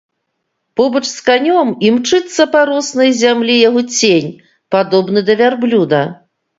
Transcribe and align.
Побач 0.79 1.01
з 1.17 1.27
канём 1.27 1.67
імчыцца 1.91 2.49
па 2.55 2.65
роснай 2.71 3.15
зямлі 3.21 3.61
яго 3.69 3.87
цень, 4.01 4.29
падобны 4.77 5.19
да 5.33 5.41
вярблюда. 5.45 6.07